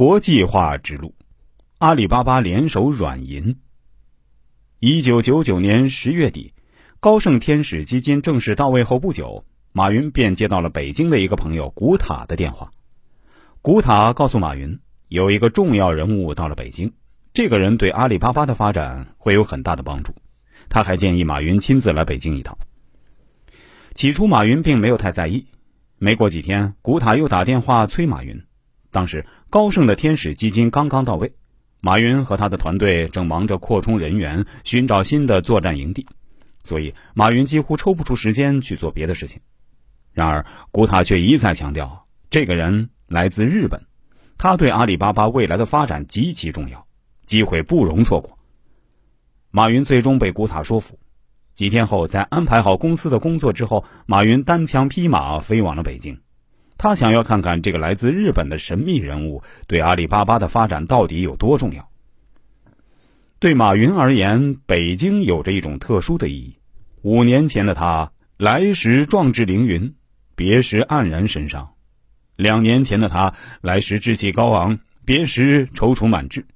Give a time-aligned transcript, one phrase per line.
[0.00, 1.14] 国际化之路，
[1.76, 3.58] 阿里巴巴联手软银。
[4.78, 6.54] 一九九九年十月底，
[7.00, 12.70] 高盛天使基金正式到位后不久，马云便接到了北京的一个朋友古塔的电话。
[13.60, 16.94] 古塔告诉马云，有一个重要人物到了北京，
[17.34, 20.14] 这个人对阿里巴巴的发展会有很大的帮助。
[20.70, 22.56] 他还建议马云亲自来北京一趟。
[23.94, 25.44] 起初，马云并没有太在意。
[25.98, 28.42] 没过几天，古塔又打电话催马云。
[28.90, 31.32] 当时，高盛的天使基金刚刚到位，
[31.80, 36.06] 马云和他的团队正忙着扩充人员，寻找新的作战营地，
[36.64, 39.40] 所以马云几乎抽不出时间去做别的事情。
[40.12, 43.80] 然而，古塔却一再强调，这个人来自日本，
[44.36, 46.86] 他对阿里巴巴未来的发展极其重要，
[47.24, 48.36] 机会不容错过。
[49.52, 50.98] 马云最终被古塔说服。
[51.54, 56.20] 几天后，在安排好公司的工作之后，马云单枪匹马飞往了北京。
[56.82, 61.90] 他想要看看这个来自日本的神秘人物对阿里巴巴的发展到底有多重要。
[63.38, 66.56] 对马云而言，北京有着一种特殊的意义。
[67.02, 69.94] 五年前的他来时壮志凌云，
[70.34, 71.74] 别时黯然神伤；
[72.34, 76.46] 两年前的他来时志气高昂，别时踌躇满志。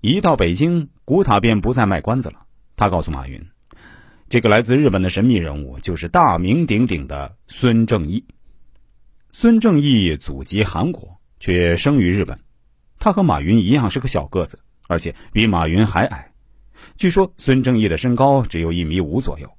[0.00, 2.40] 一到北京，古塔便不再卖关子了。
[2.74, 3.40] 他告诉马云，
[4.28, 8.24] 这个来自日本的神秘人物就是大名鼎鼎的孙正义。
[9.34, 12.38] 孙正义祖籍韩国，却生于日本。
[12.98, 16.30] 他和马云一样是个小个子，而且比马云还矮。
[16.96, 19.50] 据说孙正义的身高只有一米五左右。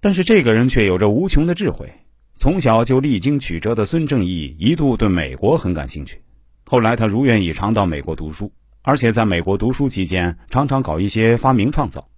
[0.00, 1.92] 但是这个人却有着无穷的智慧。
[2.34, 6.20] 从小就历经曲折的孙正义一度对美国很感兴趣。
[6.64, 12.08] 后来他如愿以偿到美国读书，而且在美国读书期间常常搞一些发明创造。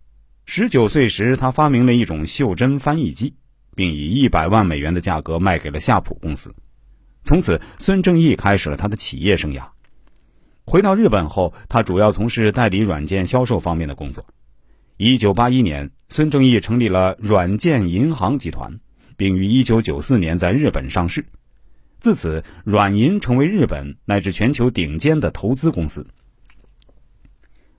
[0.44, 3.34] 十九岁时，他发明了一种袖珍翻译机。
[3.77, 6.52] 并以一百万美元的价格卖给了夏普公司，
[7.22, 9.69] 从此孙正义开始了他的企业生涯。
[10.64, 14.27] 回到日本后，他主要从事代理软件销售方面的工作。
[14.97, 18.81] 一九八一年，孙正义成立了软件银行集团，
[19.16, 21.26] 并于一九九四年在日本上市。
[21.98, 26.06] 自此，软银成为日本乃至全球顶尖的投资公司。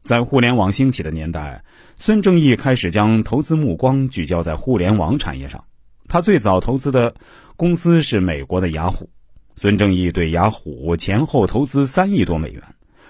[0.03, 1.65] 在互联网兴起的年代，
[1.97, 5.65] 孙正义开始将投资目光聚焦在互联网产业上。
[6.07, 7.15] 他最早投资的
[7.55, 9.09] 公司是美国的雅虎，
[9.55, 12.63] 孙正义对雅虎前后投资三亿多美元，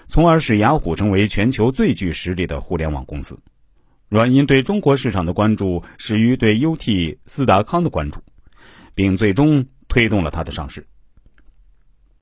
[0.08, 3.38] 从而使雅虎成为全球最具实力的互联网公司。
[4.08, 8.20] 软银对中国市场的关注始于对 UT 斯达康的关注，
[8.94, 10.86] 并最终推动了它的上市。